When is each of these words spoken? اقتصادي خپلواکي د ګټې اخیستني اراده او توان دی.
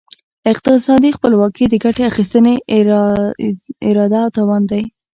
اقتصادي 0.51 1.09
خپلواکي 1.17 1.65
د 1.69 1.73
ګټې 1.83 2.03
اخیستني 2.11 2.55
اراده 3.87 4.19
او 4.25 4.31
توان 4.37 4.61
دی. 4.71 4.83